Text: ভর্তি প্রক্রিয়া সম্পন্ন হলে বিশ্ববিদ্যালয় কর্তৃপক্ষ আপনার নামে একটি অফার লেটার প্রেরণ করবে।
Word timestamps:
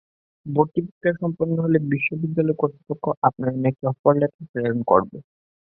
ভর্তি 0.45 0.79
প্রক্রিয়া 0.85 1.19
সম্পন্ন 1.21 1.55
হলে 1.65 1.77
বিশ্ববিদ্যালয় 1.91 2.59
কর্তৃপক্ষ 2.61 3.05
আপনার 3.27 3.51
নামে 3.53 3.69
একটি 3.71 3.83
অফার 3.91 4.13
লেটার 4.15 4.43
প্রেরণ 4.51 4.79
করবে। 4.91 5.17